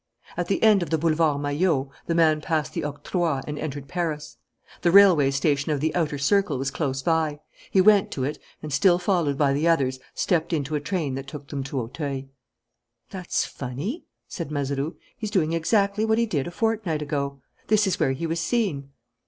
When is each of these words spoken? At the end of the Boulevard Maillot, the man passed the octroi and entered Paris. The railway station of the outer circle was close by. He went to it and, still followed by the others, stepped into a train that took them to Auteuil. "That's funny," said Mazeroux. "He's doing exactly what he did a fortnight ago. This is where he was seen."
At 0.35 0.47
the 0.47 0.63
end 0.63 0.81
of 0.81 0.89
the 0.89 0.97
Boulevard 0.97 1.39
Maillot, 1.43 1.89
the 2.07 2.15
man 2.15 2.41
passed 2.41 2.73
the 2.73 2.81
octroi 2.83 3.43
and 3.45 3.59
entered 3.59 3.87
Paris. 3.87 4.37
The 4.81 4.89
railway 4.89 5.29
station 5.29 5.71
of 5.71 5.79
the 5.79 5.93
outer 5.93 6.17
circle 6.17 6.57
was 6.57 6.71
close 6.71 7.03
by. 7.03 7.39
He 7.69 7.81
went 7.81 8.09
to 8.13 8.23
it 8.23 8.39
and, 8.63 8.73
still 8.73 8.97
followed 8.97 9.37
by 9.37 9.53
the 9.53 9.67
others, 9.67 9.99
stepped 10.15 10.53
into 10.53 10.73
a 10.73 10.79
train 10.79 11.13
that 11.13 11.27
took 11.27 11.49
them 11.49 11.63
to 11.65 11.79
Auteuil. 11.81 12.23
"That's 13.11 13.45
funny," 13.45 14.05
said 14.27 14.49
Mazeroux. 14.49 14.95
"He's 15.15 15.29
doing 15.29 15.53
exactly 15.53 16.03
what 16.03 16.17
he 16.17 16.25
did 16.25 16.47
a 16.47 16.51
fortnight 16.51 17.03
ago. 17.03 17.39
This 17.67 17.85
is 17.85 17.99
where 17.99 18.13
he 18.13 18.25
was 18.25 18.39
seen." 18.39 18.89